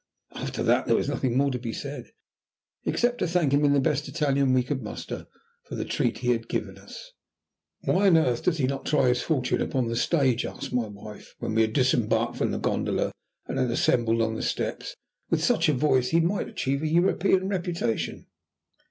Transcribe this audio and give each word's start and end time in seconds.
After 0.33 0.63
that 0.63 0.87
there 0.87 0.95
was 0.95 1.07
nothing 1.07 1.37
more 1.37 1.51
to 1.51 1.59
be 1.59 1.71
said, 1.71 2.09
except 2.85 3.19
to 3.19 3.27
thank 3.27 3.53
him 3.53 3.63
in 3.63 3.73
the 3.73 3.79
best 3.79 4.07
Italian 4.07 4.51
we 4.51 4.63
could 4.63 4.81
muster 4.81 5.27
for 5.65 5.75
the 5.75 5.85
treat 5.85 6.17
he 6.25 6.29
had 6.31 6.49
given 6.49 6.79
us. 6.79 7.11
"Why 7.81 8.07
on 8.07 8.17
earth 8.17 8.41
does 8.41 8.57
he 8.57 8.65
not 8.65 8.87
try 8.87 9.09
his 9.09 9.21
fortune 9.21 9.61
upon 9.61 9.89
the 9.89 9.95
stage?" 9.95 10.43
asked 10.43 10.73
my 10.73 10.87
wife, 10.87 11.35
when 11.37 11.53
we 11.53 11.61
had 11.61 11.73
disembarked 11.73 12.35
from 12.35 12.49
the 12.49 12.57
gondola 12.57 13.11
and 13.45 13.59
had 13.59 13.69
assembled 13.69 14.23
on 14.23 14.33
the 14.33 14.41
steps. 14.41 14.95
"With 15.29 15.43
such 15.43 15.69
a 15.69 15.73
voice 15.73 16.09
he 16.09 16.19
might 16.19 16.47
achieve 16.49 16.81
a 16.81 16.87
European 16.87 17.47
reputation." 17.47 18.25